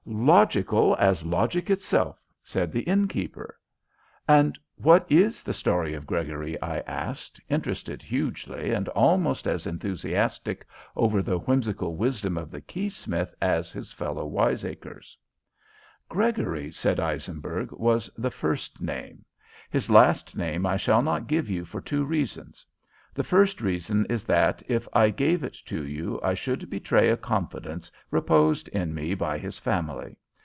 "Logical 0.03 0.95
as 0.99 1.23
logic 1.25 1.69
itself!" 1.69 2.19
said 2.43 2.71
the 2.71 2.81
innkeeper. 2.81 3.57
"And 4.27 4.57
what 4.75 5.05
is 5.11 5.43
the 5.43 5.53
story 5.53 5.93
of 5.93 6.07
Gregory?" 6.07 6.59
I 6.59 6.79
asked, 6.79 7.39
interested 7.49 8.01
hugely 8.01 8.71
and 8.71 8.89
almost 8.89 9.47
as 9.47 9.67
enthusiastic 9.67 10.65
over 10.95 11.21
the 11.21 11.37
whimsical 11.37 11.95
wisdom 11.95 12.35
of 12.35 12.49
the 12.49 12.61
keysmith 12.61 13.33
as 13.41 13.71
his 13.71 13.93
fellow 13.93 14.25
wiseacres. 14.25 15.17
"Gregory," 16.09 16.71
said 16.71 16.99
Eisenberg, 16.99 17.71
"was 17.71 18.09
the 18.17 18.31
first 18.31 18.81
name. 18.81 19.23
His 19.69 19.89
last 19.89 20.35
name 20.35 20.65
I 20.65 20.77
shall 20.77 21.03
not 21.03 21.27
give 21.27 21.47
you 21.49 21.63
for 21.63 21.79
two 21.79 22.03
reasons. 22.03 22.65
The 23.13 23.25
first 23.25 23.59
reason 23.59 24.05
is 24.05 24.23
that, 24.23 24.63
if 24.69 24.87
I 24.93 25.09
gave 25.09 25.43
it 25.43 25.57
to 25.65 25.85
you, 25.85 26.17
I 26.23 26.33
should 26.33 26.69
betray 26.69 27.09
a 27.09 27.17
confidence 27.17 27.91
reposed 28.09 28.69
in 28.69 28.93
me 28.93 29.15
by 29.15 29.37
his 29.37 29.59
family. 29.59 30.17